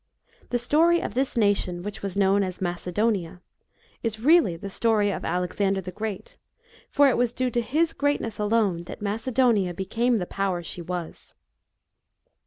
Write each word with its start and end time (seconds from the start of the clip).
The 0.49 0.57
story 0.57 0.99
of 0.99 1.13
this 1.13 1.37
nation, 1.37 1.83
which 1.83 2.01
was 2.01 2.17
known 2.17 2.41
as 2.41 2.59
Macedonia, 2.59 3.39
is 4.01 4.19
really 4.19 4.55
the 4.57 4.67
story 4.71 5.11
of 5.11 5.23
Alexander 5.23 5.79
the 5.79 5.91
Great, 5.91 6.37
for 6.89 7.07
it 7.07 7.17
was 7.17 7.33
due 7.33 7.51
to 7.51 7.61
his 7.61 7.93
greatness 7.93 8.39
alone, 8.39 8.85
that 8.85 9.03
Macedonia 9.03 9.75
became 9.75 10.17
the 10.17 10.25
power 10.25 10.63
she 10.63 10.81
was. 10.81 11.35